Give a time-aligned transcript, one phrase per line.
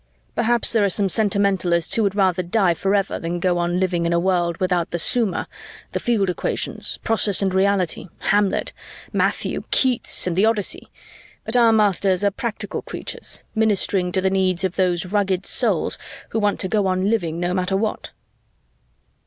[0.33, 4.13] "Perhaps there are some sentimentalists who would rather die forever than go on living in
[4.13, 5.47] a world without the Summa,
[5.91, 8.73] the Field Equations, Process and Reality, Hamlet,
[9.13, 10.89] Matthew, Keats, and the Odyssey,
[11.43, 16.39] but our masters are practical creatures, ministering to the needs of those rugged souls who
[16.39, 18.09] want to go on living no matter what."